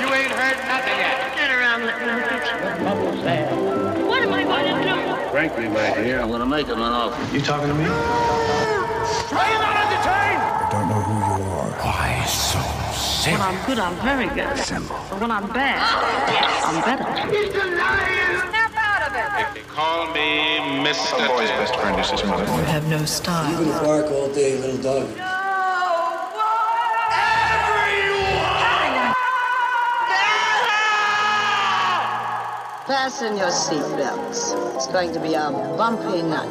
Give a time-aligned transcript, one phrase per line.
[0.00, 1.34] You ain't heard nothing yet.
[1.36, 2.84] Get around, let me get you.
[2.84, 3.46] Bubbles there.
[4.06, 5.30] What am I going to do?
[5.30, 7.34] Frankly, my dear, I'm gonna make him an offer.
[7.34, 7.84] You talking to me?
[7.84, 7.88] Are
[9.50, 10.42] you not entertained?
[10.42, 11.70] I don't know who you are.
[11.82, 12.58] Why so
[13.30, 14.56] When I'm good, I'm very good.
[15.10, 15.82] But when I'm bad,
[16.64, 17.04] I'm better.
[19.54, 21.24] They call me Mr.
[21.24, 22.44] A boy's best friend is his mother.
[22.44, 23.52] You have no style.
[23.52, 25.33] gonna bark all day, little dog.
[32.86, 34.74] Fasten your seatbelts.
[34.74, 36.50] It's going to be a bumpy night.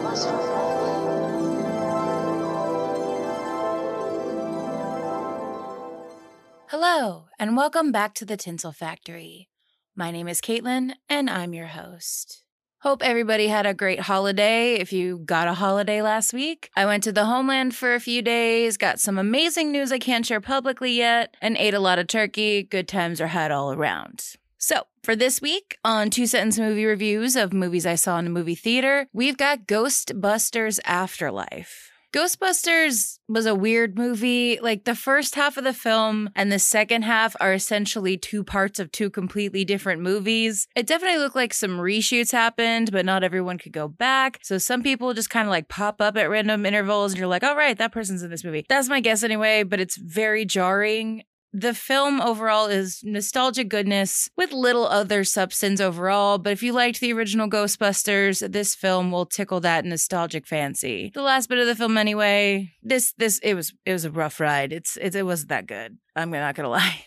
[6.69, 9.47] Hello, and welcome back to the Tinsel Factory.
[9.95, 12.43] My name is Caitlin, and I'm your host.
[12.81, 16.71] Hope everybody had a great holiday if you got a holiday last week.
[16.75, 20.25] I went to the homeland for a few days, got some amazing news I can't
[20.25, 22.63] share publicly yet, and ate a lot of turkey.
[22.63, 24.35] Good times are had all around.
[24.65, 28.29] So, for this week on Two Sentence Movie Reviews of movies I saw in a
[28.29, 31.91] movie theater, we've got Ghostbusters Afterlife.
[32.13, 34.59] Ghostbusters was a weird movie.
[34.61, 38.79] Like the first half of the film and the second half are essentially two parts
[38.79, 40.65] of two completely different movies.
[40.77, 44.39] It definitely looked like some reshoots happened, but not everyone could go back.
[44.43, 47.43] So some people just kind of like pop up at random intervals and you're like,
[47.43, 48.65] all right, that person's in this movie.
[48.69, 51.23] That's my guess anyway, but it's very jarring.
[51.55, 56.99] The film overall is nostalgic goodness with little other substance overall, but if you liked
[56.99, 61.11] the original Ghostbusters, this film will tickle that nostalgic fancy.
[61.13, 64.39] The last bit of the film anyway, this this it was it was a rough
[64.39, 64.73] ride.
[64.73, 65.99] It's it, it wasn't that good.
[66.15, 67.05] I'm not going to lie.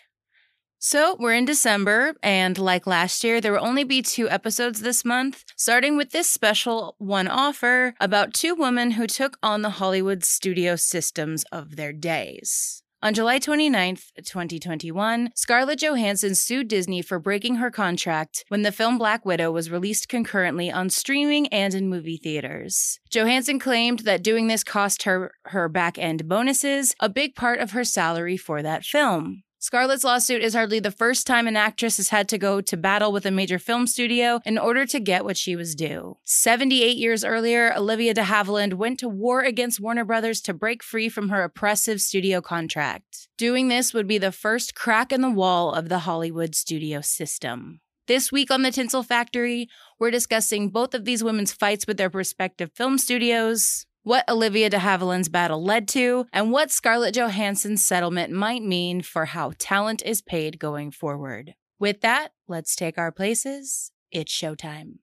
[0.79, 5.05] So, we're in December, and like last year, there will only be two episodes this
[5.05, 10.23] month, starting with this special one offer about two women who took on the Hollywood
[10.23, 12.85] studio systems of their days.
[13.07, 18.99] On July 29th, 2021, Scarlett Johansson sued Disney for breaking her contract when the film
[18.99, 22.99] Black Widow was released concurrently on streaming and in movie theaters.
[23.09, 27.71] Johansson claimed that doing this cost her her back end bonuses, a big part of
[27.71, 29.45] her salary for that film.
[29.67, 33.11] Scarlett's lawsuit is hardly the first time an actress has had to go to battle
[33.11, 36.19] with a major film studio in order to get what she was due.
[36.23, 41.09] 78 years earlier, Olivia de Havilland went to war against Warner Brothers to break free
[41.09, 43.27] from her oppressive studio contract.
[43.37, 47.81] Doing this would be the first crack in the wall of the Hollywood studio system.
[48.07, 52.09] This week on the Tinsel Factory, we're discussing both of these women's fights with their
[52.09, 58.33] respective film studios, what Olivia de Havilland's battle led to, and what Scarlett Johansson's settlement
[58.33, 61.57] might mean for how talent is paid going forward.
[61.81, 63.91] With that, let's take our places.
[64.13, 64.99] It's showtime.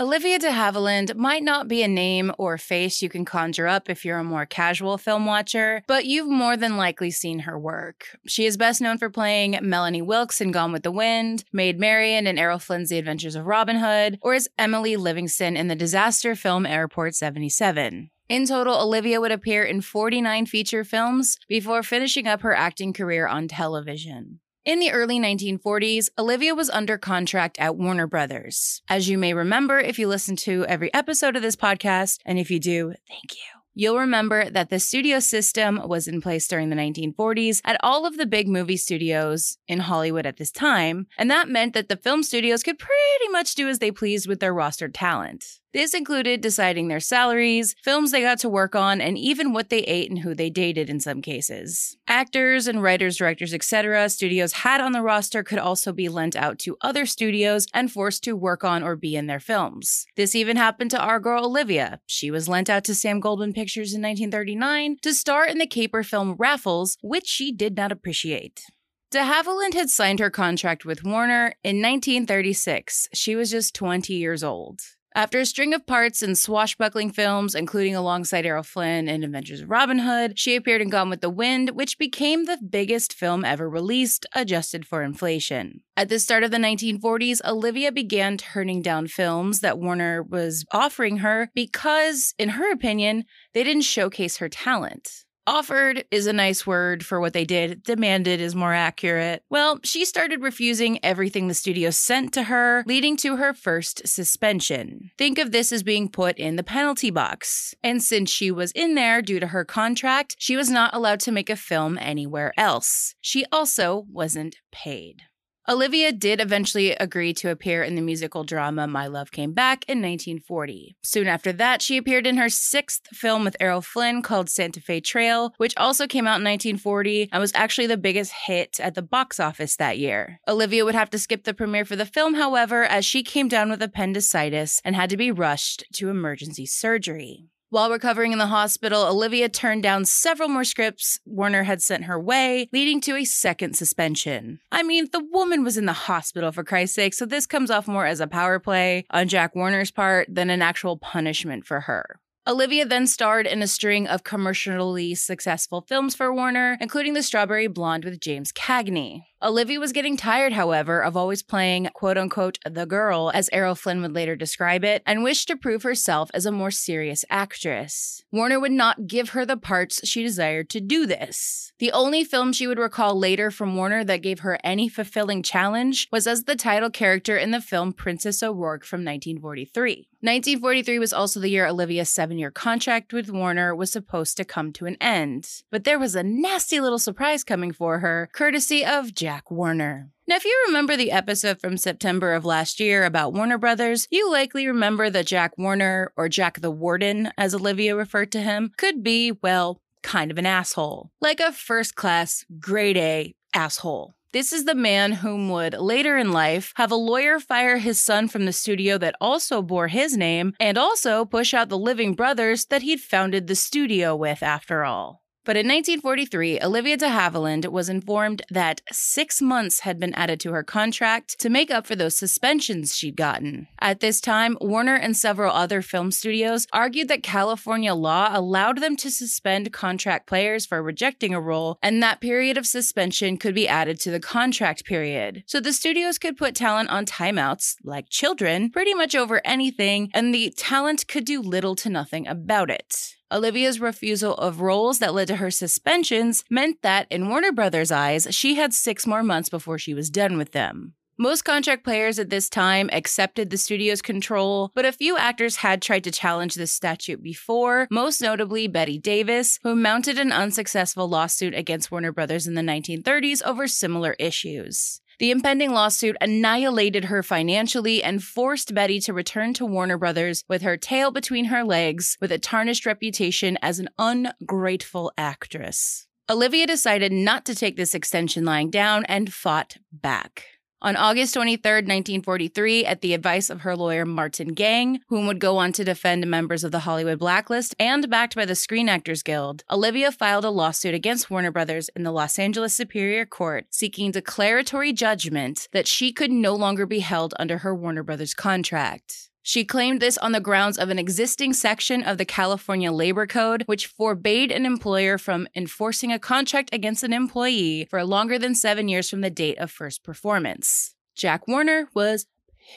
[0.00, 4.04] Olivia de Havilland might not be a name or face you can conjure up if
[4.04, 8.18] you're a more casual film watcher, but you've more than likely seen her work.
[8.26, 12.26] She is best known for playing Melanie Wilkes in Gone with the Wind, Maid Marian
[12.26, 16.34] in Errol Flynn's The Adventures of Robin Hood, or as Emily Livingston in the disaster
[16.34, 18.10] film Airport 77.
[18.28, 23.28] In total, Olivia would appear in 49 feature films before finishing up her acting career
[23.28, 24.40] on television.
[24.64, 28.80] In the early 1940s, Olivia was under contract at Warner Brothers.
[28.88, 32.50] As you may remember if you listen to every episode of this podcast, and if
[32.50, 33.60] you do, thank you.
[33.74, 38.16] You'll remember that the studio system was in place during the 1940s at all of
[38.16, 42.22] the big movie studios in Hollywood at this time, and that meant that the film
[42.22, 45.60] studios could pretty much do as they pleased with their rostered talent.
[45.74, 49.80] This included deciding their salaries, films they got to work on, and even what they
[49.80, 51.96] ate and who they dated in some cases.
[52.06, 56.60] Actors and writers, directors, etc., studios had on the roster could also be lent out
[56.60, 60.06] to other studios and forced to work on or be in their films.
[60.14, 61.98] This even happened to our girl Olivia.
[62.06, 66.04] She was lent out to Sam Goldwyn Pictures in 1939 to star in the caper
[66.04, 68.62] film Raffles, which she did not appreciate.
[69.10, 73.08] De Havilland had signed her contract with Warner in 1936.
[73.12, 74.80] She was just 20 years old.
[75.16, 79.70] After a string of parts in swashbuckling films, including alongside Errol Flynn in Adventures of
[79.70, 83.70] Robin Hood, she appeared in Gone with the Wind, which became the biggest film ever
[83.70, 85.82] released, adjusted for inflation.
[85.96, 91.18] At the start of the 1940s, Olivia began turning down films that Warner was offering
[91.18, 95.23] her because, in her opinion, they didn't showcase her talent.
[95.46, 97.82] Offered is a nice word for what they did.
[97.82, 99.42] Demanded is more accurate.
[99.50, 105.10] Well, she started refusing everything the studio sent to her, leading to her first suspension.
[105.18, 107.74] Think of this as being put in the penalty box.
[107.82, 111.32] And since she was in there due to her contract, she was not allowed to
[111.32, 113.14] make a film anywhere else.
[113.20, 115.22] She also wasn't paid.
[115.66, 120.02] Olivia did eventually agree to appear in the musical drama My Love Came Back in
[120.02, 120.94] 1940.
[121.00, 125.00] Soon after that, she appeared in her sixth film with Errol Flynn called Santa Fe
[125.00, 129.00] Trail, which also came out in 1940 and was actually the biggest hit at the
[129.00, 130.38] box office that year.
[130.46, 133.70] Olivia would have to skip the premiere for the film, however, as she came down
[133.70, 137.48] with appendicitis and had to be rushed to emergency surgery.
[137.74, 142.20] While recovering in the hospital, Olivia turned down several more scripts Warner had sent her
[142.20, 144.60] way, leading to a second suspension.
[144.70, 147.88] I mean, the woman was in the hospital for Christ's sake, so this comes off
[147.88, 152.20] more as a power play on Jack Warner's part than an actual punishment for her.
[152.46, 157.66] Olivia then starred in a string of commercially successful films for Warner, including The Strawberry
[157.66, 159.22] Blonde with James Cagney.
[159.44, 164.00] Olivia was getting tired, however, of always playing quote unquote the girl, as Errol Flynn
[164.00, 168.24] would later describe it, and wished to prove herself as a more serious actress.
[168.32, 171.72] Warner would not give her the parts she desired to do this.
[171.78, 176.08] The only film she would recall later from Warner that gave her any fulfilling challenge
[176.10, 180.08] was as the title character in the film Princess O'Rourke from 1943.
[180.24, 184.72] 1943 was also the year Olivia's seven year contract with Warner was supposed to come
[184.72, 185.46] to an end.
[185.70, 190.10] But there was a nasty little surprise coming for her, courtesy of Jack Warner.
[190.26, 194.30] Now, if you remember the episode from September of last year about Warner Brothers, you
[194.30, 199.02] likely remember that Jack Warner, or Jack the Warden, as Olivia referred to him, could
[199.02, 201.10] be, well, kind of an asshole.
[201.20, 204.14] Like a first class, grade A asshole.
[204.34, 208.26] This is the man whom would later in life have a lawyer fire his son
[208.26, 212.64] from the studio that also bore his name and also push out the living brothers
[212.66, 215.23] that he'd founded the studio with after all.
[215.44, 220.52] But in 1943, Olivia de Havilland was informed that six months had been added to
[220.52, 223.68] her contract to make up for those suspensions she'd gotten.
[223.78, 228.96] At this time, Warner and several other film studios argued that California law allowed them
[228.96, 233.68] to suspend contract players for rejecting a role, and that period of suspension could be
[233.68, 235.44] added to the contract period.
[235.46, 240.34] So the studios could put talent on timeouts, like children, pretty much over anything, and
[240.34, 243.16] the talent could do little to nothing about it.
[243.34, 248.28] Olivia's refusal of roles that led to her suspensions meant that, in Warner Brothers' eyes,
[248.30, 250.94] she had six more months before she was done with them.
[251.18, 255.82] Most contract players at this time accepted the studio's control, but a few actors had
[255.82, 261.54] tried to challenge this statute before, most notably Bette Davis, who mounted an unsuccessful lawsuit
[261.54, 265.00] against Warner Brothers in the 1930s over similar issues.
[265.18, 270.62] The impending lawsuit annihilated her financially and forced Bette to return to Warner Brothers with
[270.62, 276.06] her tail between her legs, with a tarnished reputation as an ungrateful actress.
[276.30, 280.46] Olivia decided not to take this extension lying down and fought back.
[280.84, 285.56] On August 23, 1943, at the advice of her lawyer Martin Gang, whom would go
[285.56, 289.64] on to defend members of the Hollywood Blacklist and backed by the Screen Actors Guild,
[289.70, 294.92] Olivia filed a lawsuit against Warner Brothers in the Los Angeles Superior Court seeking declaratory
[294.92, 299.30] judgment that she could no longer be held under her Warner Brothers contract.
[299.46, 303.62] She claimed this on the grounds of an existing section of the California Labor Code,
[303.66, 308.88] which forbade an employer from enforcing a contract against an employee for longer than seven
[308.88, 310.94] years from the date of first performance.
[311.14, 312.24] Jack Warner was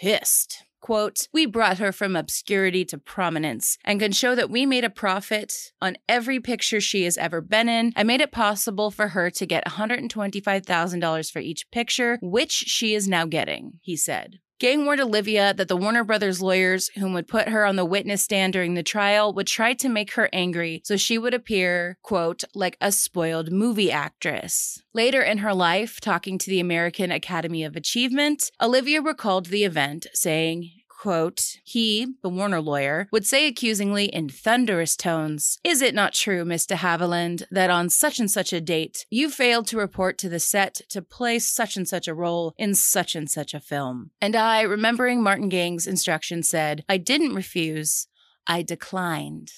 [0.01, 0.65] pissed.
[0.81, 4.89] Quote, we brought her from obscurity to prominence and can show that we made a
[4.89, 9.29] profit on every picture she has ever been in and made it possible for her
[9.29, 14.39] to get $125,000 for each picture, which she is now getting, he said.
[14.59, 18.23] Gang warned Olivia that the Warner Brothers lawyers, whom would put her on the witness
[18.23, 22.43] stand during the trial, would try to make her angry so she would appear, quote,
[22.55, 24.81] like a spoiled movie actress.
[24.95, 30.07] Later in her life, talking to the American Academy of Achievement, Olivia recalled the event,
[30.15, 36.13] saying, quote, he, the Warner lawyer, would say accusingly in thunderous tones, Is it not
[36.13, 40.17] true, Miss de Havilland, that on such and such a date you failed to report
[40.17, 43.59] to the set to play such and such a role in such and such a
[43.59, 44.11] film?
[44.19, 48.07] And I, remembering Martin Gang's instructions, said, I didn't refuse,
[48.47, 49.51] I declined.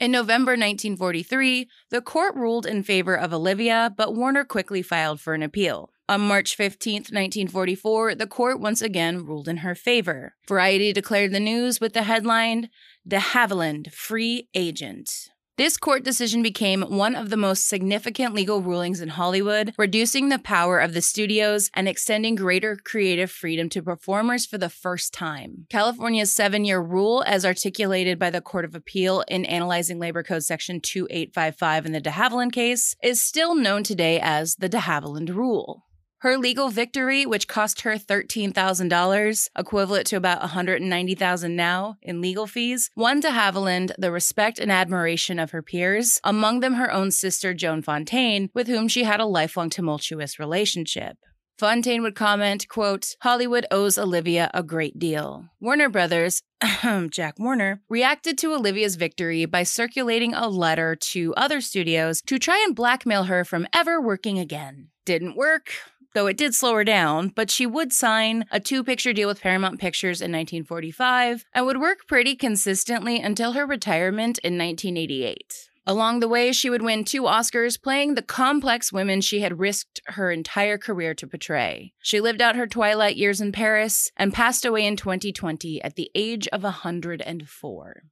[0.00, 5.34] In November 1943, the court ruled in favor of Olivia, but Warner quickly filed for
[5.34, 5.90] an appeal.
[6.10, 10.34] On March 15, 1944, the court once again ruled in her favor.
[10.48, 12.70] Variety declared the news with the headline,
[13.06, 15.28] De Havilland, Free Agent.
[15.58, 20.38] This court decision became one of the most significant legal rulings in Hollywood, reducing the
[20.38, 25.66] power of the studios and extending greater creative freedom to performers for the first time.
[25.68, 30.44] California's seven year rule, as articulated by the Court of Appeal in analyzing Labor Code
[30.44, 35.34] Section 2855 in the de Havilland case, is still known today as the de Havilland
[35.34, 35.87] Rule.
[36.20, 42.90] Her legal victory, which cost her $13,000, equivalent to about 190,000 now in legal fees,
[42.96, 47.54] won de Havilland the respect and admiration of her peers, among them her own sister
[47.54, 51.18] Joan Fontaine, with whom she had a lifelong tumultuous relationship.
[51.56, 55.44] Fontaine would comment, quote, Hollywood owes Olivia a great deal.
[55.60, 56.42] Warner Brothers,
[57.10, 62.60] Jack Warner, reacted to Olivia's victory by circulating a letter to other studios to try
[62.66, 64.88] and blackmail her from ever working again.
[65.04, 65.70] Didn't work
[66.18, 69.40] though it did slow her down, but she would sign a two picture deal with
[69.40, 75.68] Paramount Pictures in 1945 and would work pretty consistently until her retirement in 1988.
[75.86, 80.00] Along the way, she would win two Oscars playing the complex women she had risked
[80.06, 81.92] her entire career to portray.
[82.02, 86.10] She lived out her twilight years in Paris and passed away in 2020 at the
[86.16, 88.02] age of 104.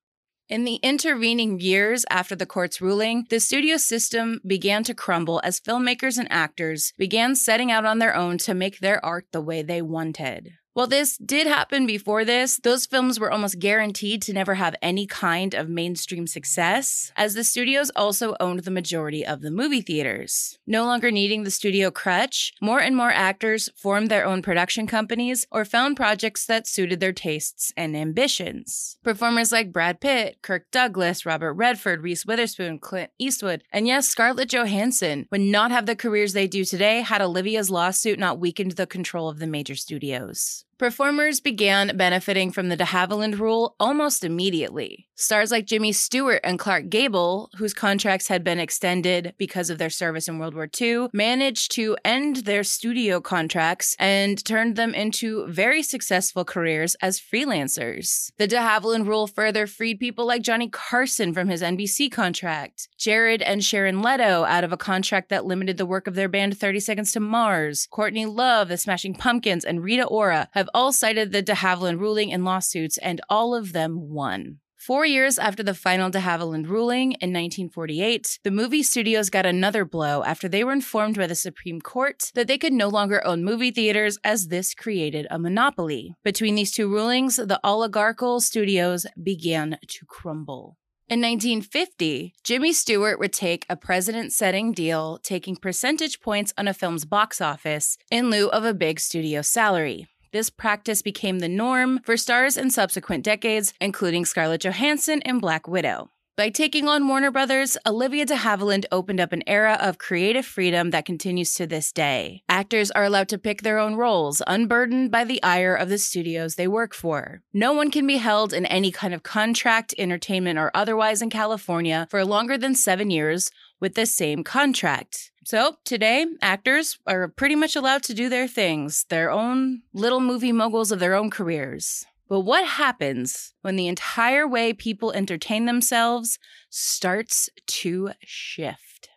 [0.48, 5.58] In the intervening years after the court's ruling, the studio system began to crumble as
[5.58, 9.62] filmmakers and actors began setting out on their own to make their art the way
[9.62, 10.52] they wanted.
[10.76, 15.06] While this did happen before this, those films were almost guaranteed to never have any
[15.06, 20.58] kind of mainstream success, as the studios also owned the majority of the movie theaters.
[20.66, 25.46] No longer needing the studio crutch, more and more actors formed their own production companies
[25.50, 28.98] or found projects that suited their tastes and ambitions.
[29.02, 34.50] Performers like Brad Pitt, Kirk Douglas, Robert Redford, Reese Witherspoon, Clint Eastwood, and yes, Scarlett
[34.50, 38.86] Johansson would not have the careers they do today had Olivia's lawsuit not weakened the
[38.86, 40.65] control of the major studios.
[40.78, 45.08] Performers began benefiting from the de Havilland rule almost immediately.
[45.18, 49.88] Stars like Jimmy Stewart and Clark Gable, whose contracts had been extended because of their
[49.88, 55.46] service in World War II, managed to end their studio contracts and turned them into
[55.46, 58.30] very successful careers as freelancers.
[58.36, 63.40] The de Havilland rule further freed people like Johnny Carson from his NBC contract, Jared
[63.40, 66.80] and Shannon Leto out of a contract that limited the work of their band 30
[66.80, 71.42] Seconds to Mars, Courtney Love, the Smashing Pumpkins, and Rita Ora have all cited the
[71.42, 74.60] de Havilland ruling in lawsuits, and all of them won.
[74.76, 79.84] Four years after the final de Havilland ruling in 1948, the movie studios got another
[79.84, 83.42] blow after they were informed by the Supreme Court that they could no longer own
[83.42, 86.14] movie theaters as this created a monopoly.
[86.22, 90.76] Between these two rulings, the oligarchical studios began to crumble.
[91.08, 96.74] In 1950, Jimmy Stewart would take a precedent setting deal, taking percentage points on a
[96.74, 100.06] film's box office in lieu of a big studio salary.
[100.36, 105.66] This practice became the norm for stars in subsequent decades, including Scarlett Johansson and Black
[105.66, 106.10] Widow.
[106.36, 110.90] By taking on Warner Brothers, Olivia de Havilland opened up an era of creative freedom
[110.90, 112.42] that continues to this day.
[112.50, 116.56] Actors are allowed to pick their own roles, unburdened by the ire of the studios
[116.56, 117.40] they work for.
[117.54, 122.06] No one can be held in any kind of contract, entertainment, or otherwise in California
[122.10, 123.50] for longer than seven years
[123.80, 125.30] with the same contract.
[125.46, 130.50] So today, actors are pretty much allowed to do their things, their own little movie
[130.50, 132.04] moguls of their own careers.
[132.28, 139.08] But what happens when the entire way people entertain themselves starts to shift?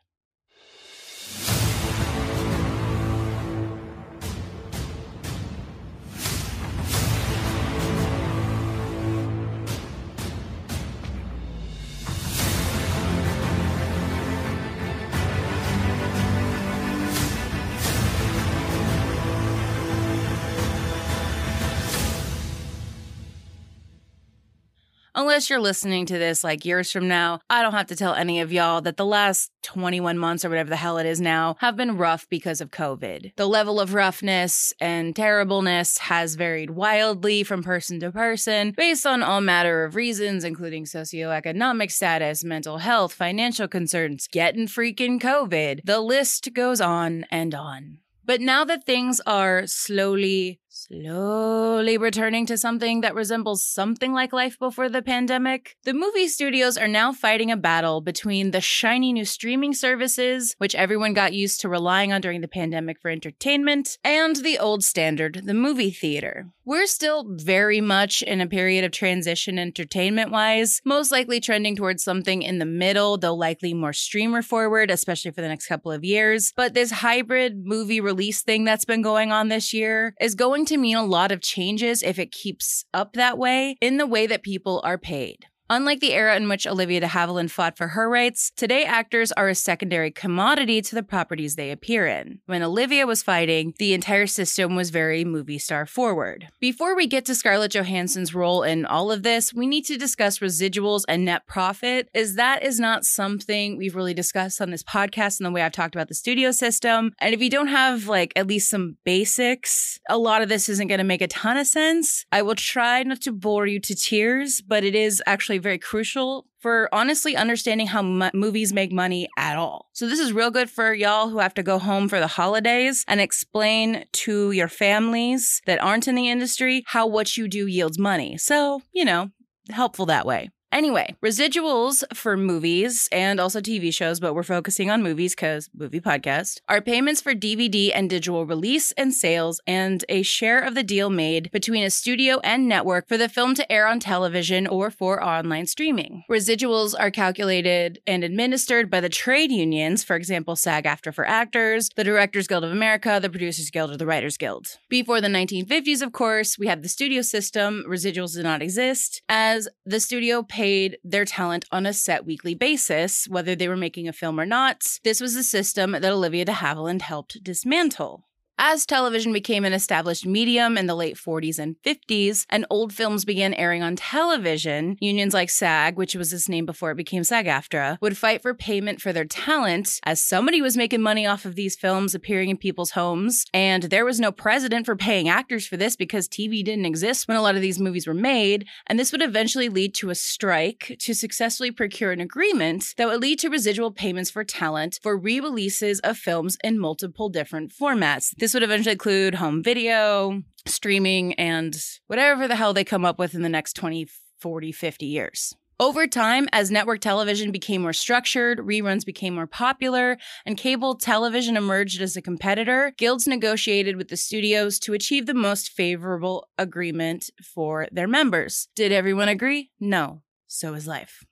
[25.20, 28.40] Unless you're listening to this like years from now, I don't have to tell any
[28.40, 31.76] of y'all that the last 21 months or whatever the hell it is now have
[31.76, 33.34] been rough because of COVID.
[33.36, 39.22] The level of roughness and terribleness has varied wildly from person to person based on
[39.22, 45.82] all matter of reasons, including socioeconomic status, mental health, financial concerns, getting freaking COVID.
[45.84, 47.98] The list goes on and on.
[48.30, 54.58] But now that things are slowly, slowly returning to something that resembles something like life
[54.58, 59.26] before the pandemic, the movie studios are now fighting a battle between the shiny new
[59.26, 64.38] streaming services, which everyone got used to relying on during the pandemic for entertainment, and
[64.38, 66.48] the old standard, the movie theater.
[66.70, 72.04] We're still very much in a period of transition entertainment wise, most likely trending towards
[72.04, 76.04] something in the middle, though likely more streamer forward, especially for the next couple of
[76.04, 76.54] years.
[76.56, 80.78] But this hybrid movie release thing that's been going on this year is going to
[80.78, 84.44] mean a lot of changes if it keeps up that way in the way that
[84.44, 85.48] people are paid.
[85.72, 89.50] Unlike the era in which Olivia de Havilland fought for her rights, today actors are
[89.50, 92.40] a secondary commodity to the properties they appear in.
[92.48, 96.48] When Olivia was fighting, the entire system was very movie star forward.
[96.60, 100.40] Before we get to Scarlett Johansson's role in all of this, we need to discuss
[100.40, 105.40] residuals and net profit, as that is not something we've really discussed on this podcast
[105.40, 107.12] in the way I've talked about the studio system.
[107.20, 110.88] And if you don't have like at least some basics, a lot of this isn't
[110.88, 112.26] going to make a ton of sense.
[112.32, 116.46] I will try not to bore you to tears, but it is actually very crucial
[116.60, 119.90] for honestly understanding how mo- movies make money at all.
[119.94, 123.06] So this is real good for y'all who have to go home for the holidays
[123.08, 127.98] and explain to your families that aren't in the industry how what you do yields
[127.98, 128.38] money.
[128.38, 129.32] So, you know,
[129.70, 130.50] helpful that way.
[130.72, 136.00] Anyway, residuals for movies and also TV shows, but we're focusing on movies because movie
[136.00, 140.84] podcast, are payments for DVD and digital release and sales and a share of the
[140.84, 144.92] deal made between a studio and network for the film to air on television or
[144.92, 146.24] for online streaming.
[146.30, 151.90] Residuals are calculated and administered by the trade unions, for example, SAG AFTRA for actors,
[151.96, 154.78] the Directors Guild of America, the Producers Guild, or the Writers Guild.
[154.88, 157.84] Before the 1950s, of course, we had the studio system.
[157.88, 160.59] Residuals did not exist, as the studio paid
[161.04, 165.00] their talent on a set weekly basis, whether they were making a film or not.
[165.04, 168.26] This was a system that Olivia de Havilland helped dismantle.
[168.62, 173.24] As television became an established medium in the late 40s and 50s, and old films
[173.24, 177.46] began airing on television, unions like SAG, which was its name before it became SAG
[177.46, 181.56] AFTRA, would fight for payment for their talent, as somebody was making money off of
[181.56, 185.78] these films appearing in people's homes, and there was no precedent for paying actors for
[185.78, 189.14] this because TV didn't exist when a lot of these movies were made, and this
[189.14, 193.50] would eventually lead to a strike to successfully procure an agreement that would lead to
[193.50, 198.36] residual payments for talent for re releases of films in multiple different formats.
[198.38, 201.76] This would eventually include home video, streaming, and
[202.08, 204.08] whatever the hell they come up with in the next 20,
[204.40, 205.56] 40, 50 years.
[205.82, 211.56] Over time, as network television became more structured, reruns became more popular, and cable television
[211.56, 217.30] emerged as a competitor, guilds negotiated with the studios to achieve the most favorable agreement
[217.42, 218.68] for their members.
[218.76, 219.72] Did everyone agree?
[219.80, 220.22] No.
[220.48, 221.24] So is life.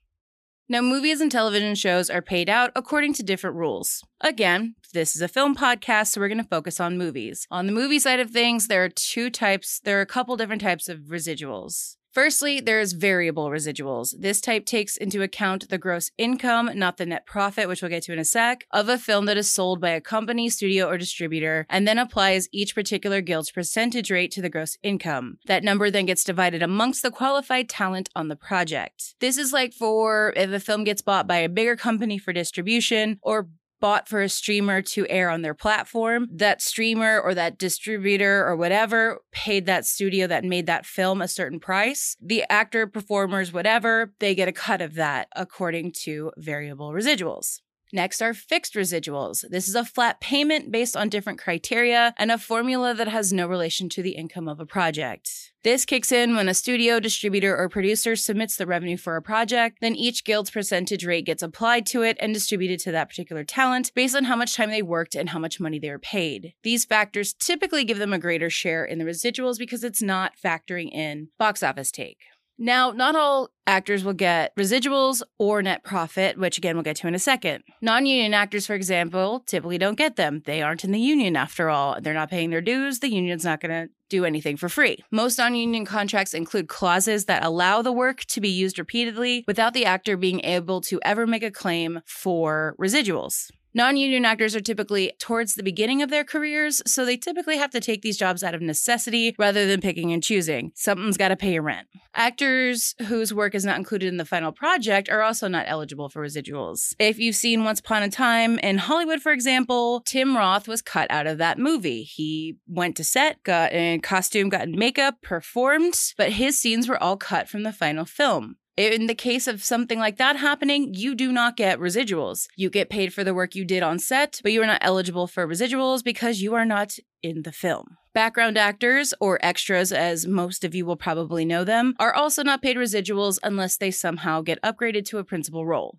[0.69, 4.03] Now, movies and television shows are paid out according to different rules.
[4.19, 7.47] Again, this is a film podcast, so we're going to focus on movies.
[7.49, 10.61] On the movie side of things, there are two types, there are a couple different
[10.61, 11.95] types of residuals.
[12.11, 14.15] Firstly, there's variable residuals.
[14.17, 18.03] This type takes into account the gross income, not the net profit, which we'll get
[18.03, 20.97] to in a sec, of a film that is sold by a company, studio, or
[20.97, 25.37] distributor, and then applies each particular guild's percentage rate to the gross income.
[25.45, 29.15] That number then gets divided amongst the qualified talent on the project.
[29.19, 33.19] This is like for if a film gets bought by a bigger company for distribution
[33.21, 33.47] or
[33.79, 38.55] bought for a streamer to air on their platform, that streamer or that distributor or
[38.55, 42.15] whatever paid that studio that made that film a certain price.
[42.21, 47.59] The actor, performers, whatever, they get a cut of that according to variable residuals.
[47.93, 49.45] Next are fixed residuals.
[49.49, 53.47] This is a flat payment based on different criteria and a formula that has no
[53.47, 55.53] relation to the income of a project.
[55.63, 59.79] This kicks in when a studio, distributor, or producer submits the revenue for a project,
[59.81, 63.91] then each guild's percentage rate gets applied to it and distributed to that particular talent
[63.93, 66.53] based on how much time they worked and how much money they were paid.
[66.63, 70.89] These factors typically give them a greater share in the residuals because it's not factoring
[70.91, 72.19] in box office take.
[72.59, 77.07] Now, not all actors will get residuals or net profit, which again we'll get to
[77.07, 77.63] in a second.
[77.81, 80.41] Non union actors, for example, typically don't get them.
[80.45, 81.97] They aren't in the union after all.
[82.01, 82.99] They're not paying their dues.
[82.99, 85.03] The union's not going to do anything for free.
[85.11, 89.73] Most non union contracts include clauses that allow the work to be used repeatedly without
[89.73, 93.51] the actor being able to ever make a claim for residuals.
[93.77, 97.69] Non union actors are typically towards the beginning of their careers, so they typically have
[97.69, 100.71] to take these jobs out of necessity rather than picking and choosing.
[100.73, 101.87] Something's got to pay your rent.
[102.15, 106.23] Actors whose work is not included in the final project are also not eligible for
[106.23, 106.95] residuals.
[106.97, 111.11] If you've seen Once Upon a Time in Hollywood, for example, Tim Roth was cut
[111.11, 112.01] out of that movie.
[112.01, 116.97] He went to set, got in costume, got in makeup, performed, but his scenes were
[116.97, 118.55] all cut from the final film.
[118.77, 122.45] In the case of something like that happening, you do not get residuals.
[122.55, 125.25] You get paid for the work you did on set, but you are not eligible
[125.25, 127.97] for residuals because you are not in the film.
[128.13, 132.61] Background actors, or extras as most of you will probably know them, are also not
[132.61, 135.97] paid residuals unless they somehow get upgraded to a principal role.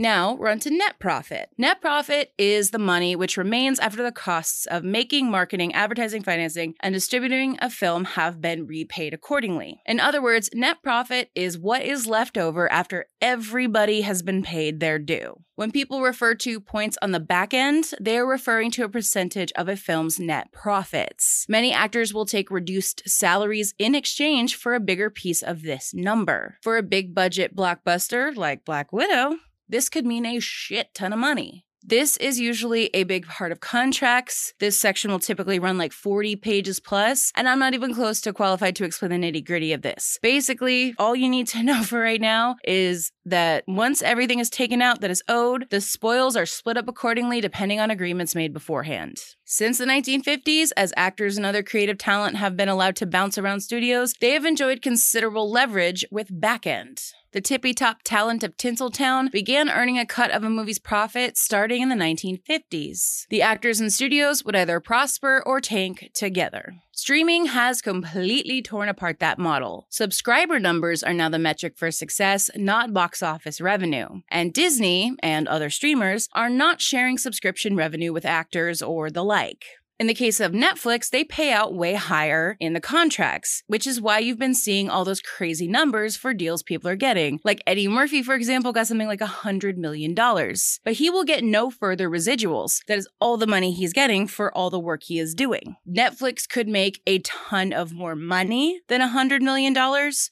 [0.00, 1.50] Now we're on to net profit.
[1.58, 6.76] Net profit is the money which remains after the costs of making, marketing, advertising, financing,
[6.78, 9.82] and distributing a film have been repaid accordingly.
[9.86, 14.78] In other words, net profit is what is left over after everybody has been paid
[14.78, 15.42] their due.
[15.56, 19.50] When people refer to points on the back end, they are referring to a percentage
[19.56, 21.44] of a film's net profits.
[21.48, 26.58] Many actors will take reduced salaries in exchange for a bigger piece of this number.
[26.62, 31.18] For a big budget blockbuster like Black Widow, this could mean a shit ton of
[31.18, 31.64] money.
[31.88, 34.52] This is usually a big part of contracts.
[34.60, 38.32] This section will typically run like 40 pages plus, and I'm not even close to
[38.34, 40.18] qualified to explain the nitty gritty of this.
[40.20, 44.82] Basically, all you need to know for right now is that once everything is taken
[44.82, 49.16] out that is owed, the spoils are split up accordingly depending on agreements made beforehand.
[49.46, 53.60] Since the 1950s, as actors and other creative talent have been allowed to bounce around
[53.60, 57.12] studios, they have enjoyed considerable leverage with backend.
[57.32, 61.82] The tippy top talent of Tinseltown began earning a cut of a movie's profit starting
[61.82, 63.26] in the 1950s.
[63.28, 66.72] The actors and studios would either prosper or tank together.
[66.92, 69.86] Streaming has completely torn apart that model.
[69.90, 74.22] Subscriber numbers are now the metric for success, not box office revenue.
[74.30, 79.64] And Disney and other streamers are not sharing subscription revenue with actors or the like.
[79.98, 84.00] In the case of Netflix, they pay out way higher in the contracts, which is
[84.00, 87.40] why you've been seeing all those crazy numbers for deals people are getting.
[87.42, 90.14] Like Eddie Murphy, for example, got something like $100 million.
[90.14, 92.84] But he will get no further residuals.
[92.86, 95.74] That is all the money he's getting for all the work he is doing.
[95.88, 99.74] Netflix could make a ton of more money than $100 million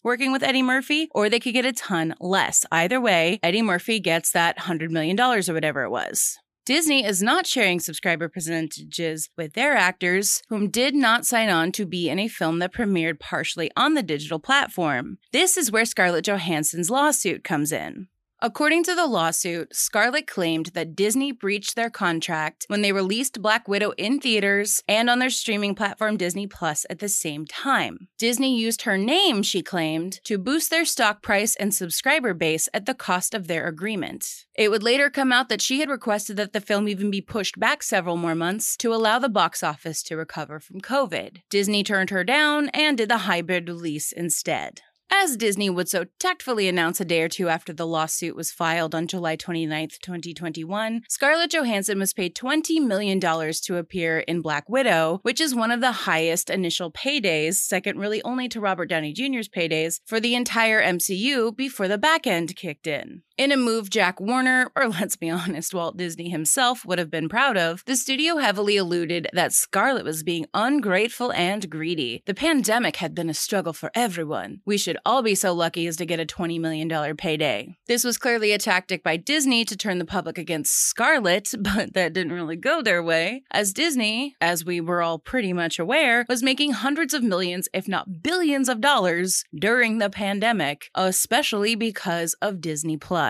[0.04, 2.64] working with Eddie Murphy, or they could get a ton less.
[2.70, 6.38] Either way, Eddie Murphy gets that $100 million or whatever it was.
[6.66, 11.86] Disney is not sharing subscriber percentages with their actors, whom did not sign on to
[11.86, 15.18] be in a film that premiered partially on the digital platform.
[15.30, 18.08] This is where Scarlett Johansson's lawsuit comes in.
[18.46, 23.66] According to the lawsuit, Scarlett claimed that Disney breached their contract when they released Black
[23.66, 28.06] Widow in theaters and on their streaming platform Disney Plus at the same time.
[28.18, 32.86] Disney used her name, she claimed, to boost their stock price and subscriber base at
[32.86, 34.46] the cost of their agreement.
[34.54, 37.58] It would later come out that she had requested that the film even be pushed
[37.58, 41.42] back several more months to allow the box office to recover from COVID.
[41.50, 44.82] Disney turned her down and did the hybrid release instead.
[45.10, 48.94] As Disney would so tactfully announce a day or two after the lawsuit was filed
[48.94, 55.20] on July 29, 2021, Scarlett Johansson was paid $20 million to appear in Black Widow,
[55.22, 59.48] which is one of the highest initial paydays, second really only to Robert Downey Jr.'s
[59.48, 63.22] paydays, for the entire MCU before the back end kicked in.
[63.38, 67.28] In a move Jack Warner, or let's be honest, Walt Disney himself would have been
[67.28, 72.22] proud of, the studio heavily alluded that Scarlett was being ungrateful and greedy.
[72.24, 74.62] The pandemic had been a struggle for everyone.
[74.64, 77.76] We should all be so lucky as to get a $20 million payday.
[77.86, 82.14] This was clearly a tactic by Disney to turn the public against Scarlett, but that
[82.14, 86.42] didn't really go their way, as Disney, as we were all pretty much aware, was
[86.42, 92.62] making hundreds of millions, if not billions of dollars during the pandemic, especially because of
[92.62, 93.25] Disney Plus.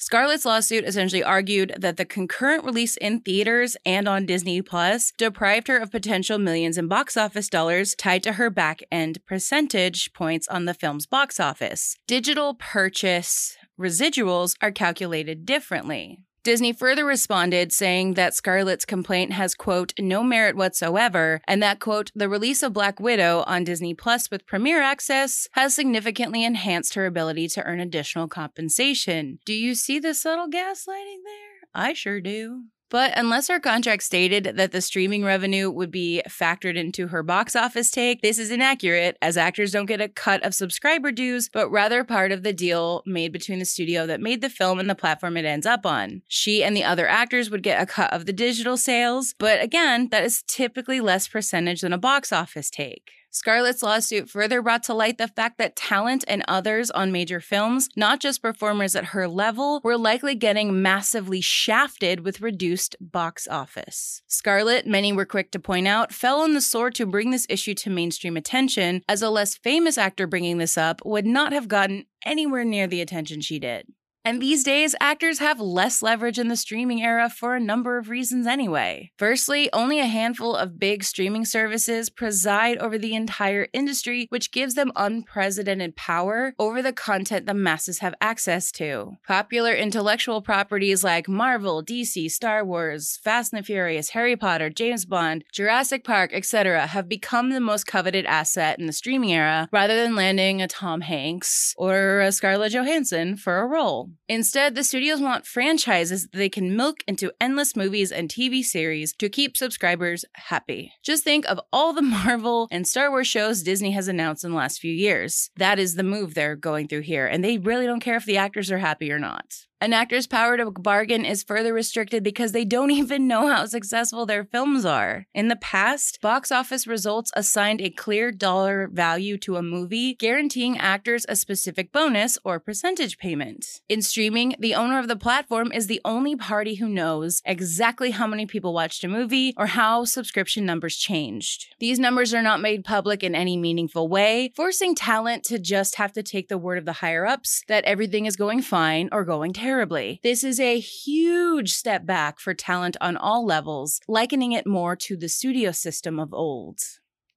[0.00, 5.66] Scarlett's lawsuit essentially argued that the concurrent release in theaters and on Disney Plus deprived
[5.66, 10.46] her of potential millions in box office dollars tied to her back end percentage points
[10.46, 11.96] on the film's box office.
[12.06, 16.20] Digital purchase residuals are calculated differently.
[16.48, 22.10] Disney further responded saying that Scarlett's complaint has, quote, no merit whatsoever, and that, quote,
[22.14, 27.04] the release of Black Widow on Disney Plus with premiere access has significantly enhanced her
[27.04, 29.40] ability to earn additional compensation.
[29.44, 31.68] Do you see the subtle gaslighting there?
[31.74, 32.62] I sure do.
[32.90, 37.54] But unless her contract stated that the streaming revenue would be factored into her box
[37.54, 41.68] office take, this is inaccurate, as actors don't get a cut of subscriber dues, but
[41.70, 44.94] rather part of the deal made between the studio that made the film and the
[44.94, 46.22] platform it ends up on.
[46.28, 50.08] She and the other actors would get a cut of the digital sales, but again,
[50.10, 53.10] that is typically less percentage than a box office take.
[53.38, 57.88] Scarlett's lawsuit further brought to light the fact that talent and others on major films,
[57.94, 64.22] not just performers at her level, were likely getting massively shafted with reduced box office.
[64.26, 67.74] Scarlett, many were quick to point out, fell on the sword to bring this issue
[67.74, 72.06] to mainstream attention, as a less famous actor bringing this up would not have gotten
[72.26, 73.86] anywhere near the attention she did.
[74.28, 78.10] And these days, actors have less leverage in the streaming era for a number of
[78.10, 79.10] reasons anyway.
[79.16, 84.74] Firstly, only a handful of big streaming services preside over the entire industry, which gives
[84.74, 89.12] them unprecedented power over the content the masses have access to.
[89.26, 95.06] Popular intellectual properties like Marvel, DC, Star Wars, Fast and the Furious, Harry Potter, James
[95.06, 99.96] Bond, Jurassic Park, etc., have become the most coveted asset in the streaming era rather
[99.96, 104.10] than landing a Tom Hanks or a Scarlett Johansson for a role.
[104.28, 109.28] Instead, the studios want franchises they can milk into endless movies and TV series to
[109.28, 110.92] keep subscribers happy.
[111.02, 114.56] Just think of all the Marvel and Star Wars shows Disney has announced in the
[114.56, 115.50] last few years.
[115.56, 118.36] That is the move they're going through here, and they really don't care if the
[118.36, 119.66] actors are happy or not.
[119.80, 124.26] An actor's power to bargain is further restricted because they don't even know how successful
[124.26, 125.26] their films are.
[125.34, 130.76] In the past, box office results assigned a clear dollar value to a movie, guaranteeing
[130.78, 133.80] actors a specific bonus or percentage payment.
[133.88, 138.26] In streaming, the owner of the platform is the only party who knows exactly how
[138.26, 141.66] many people watched a movie or how subscription numbers changed.
[141.78, 146.12] These numbers are not made public in any meaningful way, forcing talent to just have
[146.14, 149.52] to take the word of the higher ups that everything is going fine or going
[149.52, 150.18] terribly terribly.
[150.22, 155.14] This is a huge step back for talent on all levels, likening it more to
[155.14, 156.80] the studio system of old.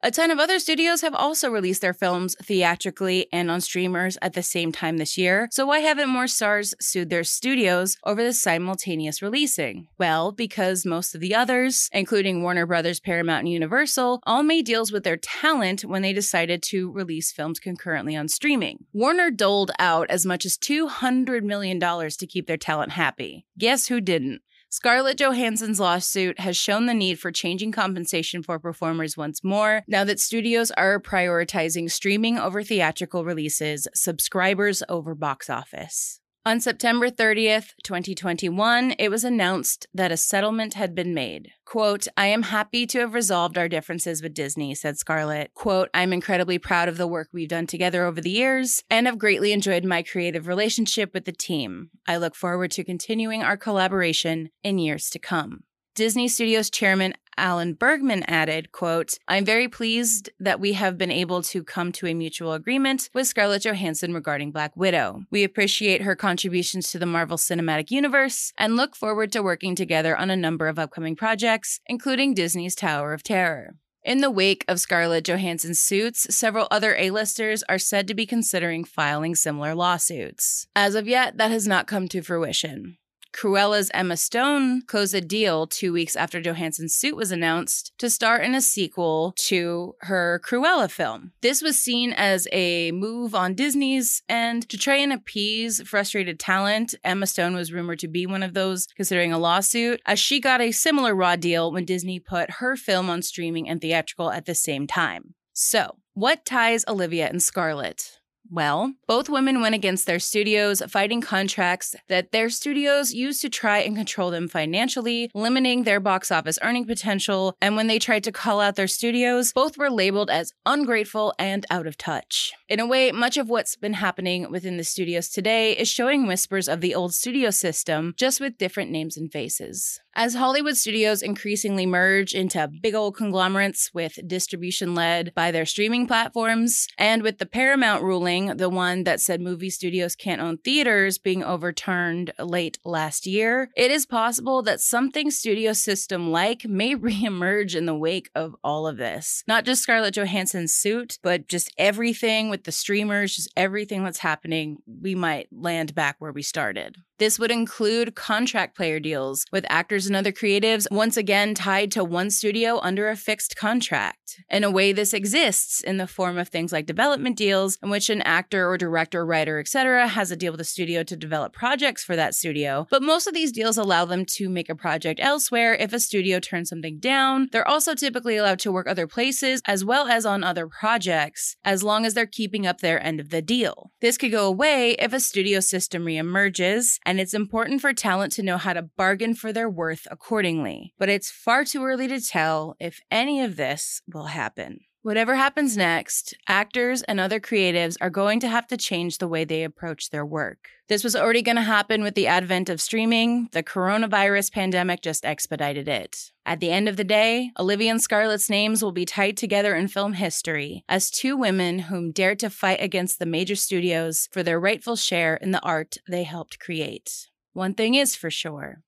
[0.03, 4.33] A ton of other studios have also released their films theatrically and on streamers at
[4.33, 8.33] the same time this year, so why haven't more stars sued their studios over the
[8.33, 9.89] simultaneous releasing?
[9.99, 14.91] Well, because most of the others, including Warner Brothers, Paramount, and Universal, all made deals
[14.91, 18.85] with their talent when they decided to release films concurrently on streaming.
[18.93, 23.45] Warner doled out as much as $200 million to keep their talent happy.
[23.55, 24.41] Guess who didn't?
[24.73, 30.05] Scarlett Johansson's lawsuit has shown the need for changing compensation for performers once more, now
[30.05, 36.20] that studios are prioritizing streaming over theatrical releases, subscribers over box office.
[36.43, 41.51] On September 30th, 2021, it was announced that a settlement had been made.
[41.65, 45.53] Quote, I am happy to have resolved our differences with Disney, said Scarlett.
[45.53, 49.19] Quote, I'm incredibly proud of the work we've done together over the years and have
[49.19, 51.91] greatly enjoyed my creative relationship with the team.
[52.07, 55.59] I look forward to continuing our collaboration in years to come.
[55.93, 61.41] Disney Studios chairman Alan Bergman added, quote, I'm very pleased that we have been able
[61.41, 65.23] to come to a mutual agreement with Scarlett Johansson regarding Black Widow.
[65.31, 70.15] We appreciate her contributions to the Marvel Cinematic Universe and look forward to working together
[70.15, 73.73] on a number of upcoming projects, including Disney's Tower of Terror.
[74.03, 78.83] In the wake of Scarlett Johansson's suits, several other A-listers are said to be considering
[78.83, 80.67] filing similar lawsuits.
[80.75, 82.97] As of yet, that has not come to fruition.
[83.33, 88.37] Cruella's Emma Stone closed a deal two weeks after Johansson's suit was announced to star
[88.37, 91.31] in a sequel to her Cruella film.
[91.41, 96.95] This was seen as a move on Disney's end to try and appease frustrated talent.
[97.03, 100.61] Emma Stone was rumored to be one of those considering a lawsuit, as she got
[100.61, 104.55] a similar raw deal when Disney put her film on streaming and theatrical at the
[104.55, 105.33] same time.
[105.53, 108.20] So, what ties Olivia and Scarlett?
[108.53, 113.77] Well, both women went against their studios, fighting contracts that their studios used to try
[113.77, 117.55] and control them financially, limiting their box office earning potential.
[117.61, 121.65] And when they tried to call out their studios, both were labeled as ungrateful and
[121.69, 122.51] out of touch.
[122.67, 126.67] In a way, much of what's been happening within the studios today is showing whispers
[126.67, 130.01] of the old studio system, just with different names and faces.
[130.13, 136.05] As Hollywood studios increasingly merge into big old conglomerates with distribution led by their streaming
[136.05, 141.17] platforms, and with the Paramount ruling, the one that said movie studios can't own theaters,
[141.17, 147.73] being overturned late last year, it is possible that something studio system like may reemerge
[147.73, 149.45] in the wake of all of this.
[149.47, 154.79] Not just Scarlett Johansson's suit, but just everything with the streamers, just everything that's happening,
[154.85, 156.97] we might land back where we started.
[157.21, 162.03] This would include contract player deals with actors and other creatives, once again tied to
[162.03, 164.41] one studio under a fixed contract.
[164.49, 168.09] In a way, this exists in the form of things like development deals, in which
[168.09, 172.03] an actor or director, writer, etc., has a deal with a studio to develop projects
[172.03, 172.87] for that studio.
[172.89, 176.39] But most of these deals allow them to make a project elsewhere if a studio
[176.39, 177.49] turns something down.
[177.51, 181.83] They're also typically allowed to work other places as well as on other projects, as
[181.83, 183.91] long as they're keeping up their end of the deal.
[184.01, 188.57] This could go away if a studio system reemerges it's important for talent to know
[188.57, 190.93] how to bargain for their worth accordingly.
[190.97, 194.79] But it's far too early to tell if any of this will happen.
[195.03, 199.43] Whatever happens next, actors and other creatives are going to have to change the way
[199.43, 200.67] they approach their work.
[200.89, 203.49] This was already going to happen with the advent of streaming.
[203.51, 206.31] The coronavirus pandemic just expedited it.
[206.45, 209.87] At the end of the day, Olivia and Scarlett's names will be tied together in
[209.87, 214.59] film history as two women whom dared to fight against the major studios for their
[214.59, 217.27] rightful share in the art they helped create.
[217.53, 218.83] One thing is for sure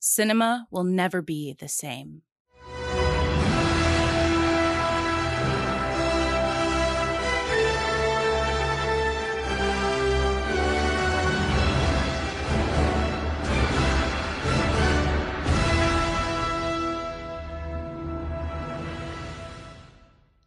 [0.00, 2.22] cinema will never be the same.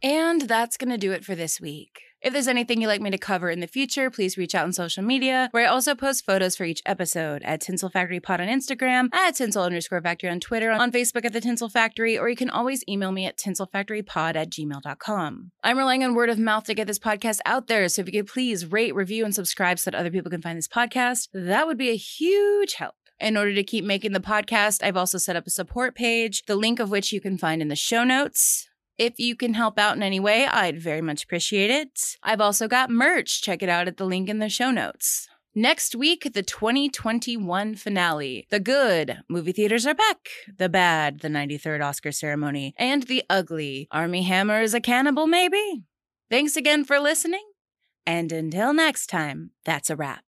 [0.06, 2.00] And that's going to do it for this week.
[2.22, 4.72] If there's anything you'd like me to cover in the future, please reach out on
[4.72, 8.48] social media, where I also post photos for each episode at Tinsel Factory Pod on
[8.48, 12.36] Instagram, at Tinsel underscore Factory on Twitter, on Facebook at The Tinsel Factory, or you
[12.36, 15.52] can always email me at tinselfactorypod at gmail.com.
[15.64, 18.22] I'm relying on word of mouth to get this podcast out there, so if you
[18.22, 21.66] could please rate, review, and subscribe so that other people can find this podcast, that
[21.66, 22.94] would be a huge help.
[23.20, 26.56] In order to keep making the podcast, I've also set up a support page, the
[26.56, 28.68] link of which you can find in the show notes.
[28.98, 32.18] If you can help out in any way, I'd very much appreciate it.
[32.24, 33.42] I've also got merch.
[33.42, 35.28] Check it out at the link in the show notes.
[35.54, 38.46] Next week, the 2021 finale.
[38.50, 40.30] The good, movie theaters are back.
[40.58, 42.74] The bad, the 93rd Oscar ceremony.
[42.78, 45.84] And the ugly, Armie Hammer is a cannibal, maybe?
[46.30, 47.44] Thanks again for listening.
[48.06, 50.24] And until next time, that's a wrap.